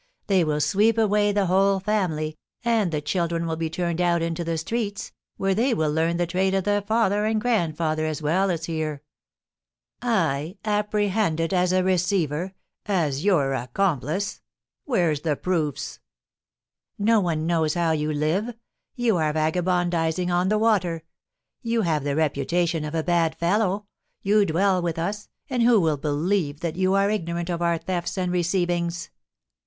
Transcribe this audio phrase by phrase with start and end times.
[0.25, 4.43] They will sweep away the whole family, and the children will be turned out into
[4.43, 8.49] the streets, where they will learn the trade of their father and grandfather as well
[8.49, 9.03] as here."
[10.01, 12.55] "I apprehended as a receiver,
[12.87, 14.41] as your accomplice?
[14.85, 15.99] Where's the proofs?"
[16.97, 18.55] "No one knows how you live.
[18.95, 21.03] You are vagabondising on the water;
[21.61, 23.85] you have the reputation of a bad fellow;
[24.23, 28.17] you dwell with us, and who will believe that you are ignorant of our thefts
[28.17, 29.11] and receivings?"